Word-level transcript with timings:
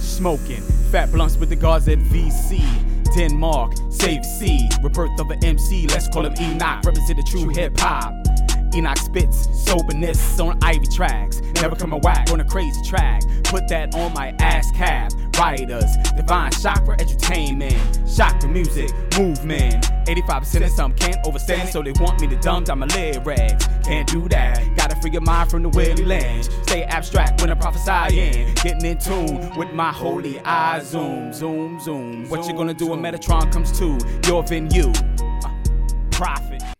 Smoking 0.00 0.62
fat 0.90 1.10
blunts 1.12 1.36
with 1.36 1.48
the 1.48 1.56
guards 1.56 1.88
at 1.88 1.98
VC. 1.98 2.62
Denmark, 3.16 3.74
save 3.90 4.24
C. 4.24 4.68
Rebirth 4.82 5.18
of 5.20 5.30
an 5.30 5.44
MC, 5.44 5.86
let's 5.88 6.08
call 6.08 6.24
him 6.24 6.34
Enoch. 6.40 6.84
Represent 6.84 7.16
the 7.16 7.22
true 7.22 7.48
hip 7.48 7.78
hop. 7.78 8.12
Enoch 8.74 8.98
spits 8.98 9.48
soberness 9.64 10.40
on 10.40 10.58
Ivy 10.62 10.86
tracks. 10.88 11.40
Never 11.62 11.76
come 11.76 11.92
a 11.92 11.98
whack 11.98 12.30
on 12.32 12.40
a 12.40 12.44
crazy 12.44 12.82
track. 12.82 13.22
Put 13.44 13.68
that 13.68 13.94
on 13.94 14.12
my 14.14 14.32
ASCAP. 14.40 15.23
Writers, 15.44 15.94
divine 16.16 16.50
chakra 16.52 16.96
entertainment. 16.98 17.76
Shock 18.08 18.40
the 18.40 18.48
music, 18.48 18.90
movement. 19.18 19.84
85% 20.06 20.64
of 20.64 20.70
some 20.70 20.94
can't 20.94 21.18
overstand, 21.26 21.68
so 21.68 21.82
they 21.82 21.92
want 22.00 22.18
me 22.22 22.28
to 22.28 22.36
dumb 22.36 22.64
down 22.64 22.78
my 22.78 22.86
lyrics. 22.86 23.66
Can't 23.84 24.08
do 24.08 24.26
that. 24.30 24.64
Gotta 24.74 24.96
free 25.02 25.10
your 25.10 25.20
mind 25.20 25.50
from 25.50 25.62
the 25.62 25.68
Willie 25.68 26.02
Lynch. 26.02 26.46
Stay 26.62 26.84
abstract 26.84 27.42
when 27.42 27.50
I'm 27.50 27.58
prophesying. 27.58 28.54
Getting 28.54 28.86
in 28.86 28.96
tune 28.96 29.54
with 29.54 29.70
my 29.74 29.92
holy 29.92 30.40
eyes. 30.40 30.88
Zoom, 30.88 31.30
zoom, 31.34 31.78
zoom. 31.78 32.26
What 32.30 32.48
you 32.48 32.54
gonna 32.54 32.72
do 32.72 32.86
when 32.86 33.00
Metatron 33.00 33.52
comes 33.52 33.70
to 33.78 33.98
your 34.26 34.42
venue? 34.44 34.92
Uh, 35.44 35.50
profit. 36.10 36.73